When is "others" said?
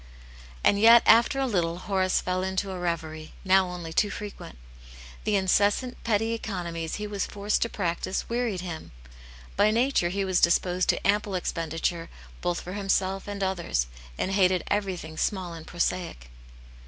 13.43-13.85